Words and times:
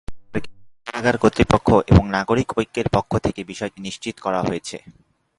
ঢাকা 0.07 0.39
কেন্দ্রীয় 0.45 0.83
কারাগার 0.87 1.15
কর্তৃপক্ষ 1.17 1.67
এবং 1.91 2.03
নাগরিক 2.09 2.49
ঐক্যের 2.57 2.87
পক্ষ 2.89 3.11
থেকে 3.17 3.41
বিষয়টি 3.43 3.79
নিশ্চিত 3.81 4.15
করা 4.19 4.39
হয়েছে। 4.41 4.77